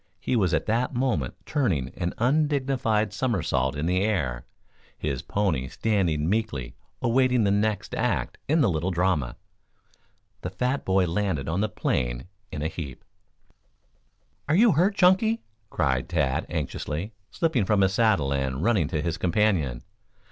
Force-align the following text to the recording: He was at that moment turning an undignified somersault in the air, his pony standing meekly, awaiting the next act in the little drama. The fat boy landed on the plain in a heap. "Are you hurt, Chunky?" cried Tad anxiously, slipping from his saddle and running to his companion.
He 0.19 0.35
was 0.35 0.51
at 0.51 0.65
that 0.65 0.95
moment 0.95 1.35
turning 1.45 1.89
an 1.89 2.15
undignified 2.17 3.13
somersault 3.13 3.75
in 3.75 3.85
the 3.85 4.01
air, 4.01 4.45
his 4.97 5.21
pony 5.21 5.67
standing 5.67 6.27
meekly, 6.27 6.73
awaiting 7.03 7.43
the 7.43 7.51
next 7.51 7.93
act 7.93 8.39
in 8.47 8.61
the 8.61 8.67
little 8.71 8.89
drama. 8.89 9.35
The 10.41 10.49
fat 10.49 10.85
boy 10.85 11.05
landed 11.05 11.47
on 11.47 11.61
the 11.61 11.69
plain 11.69 12.25
in 12.51 12.63
a 12.63 12.67
heap. 12.67 13.05
"Are 14.49 14.55
you 14.55 14.71
hurt, 14.71 14.95
Chunky?" 14.95 15.43
cried 15.69 16.09
Tad 16.09 16.47
anxiously, 16.49 17.13
slipping 17.29 17.63
from 17.63 17.81
his 17.81 17.93
saddle 17.93 18.33
and 18.33 18.63
running 18.63 18.87
to 18.87 19.03
his 19.03 19.19
companion. 19.19 19.83